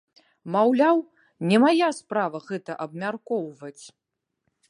[0.53, 1.01] Маўляў,
[1.51, 3.85] не мая справа гэта абмяркоўваць.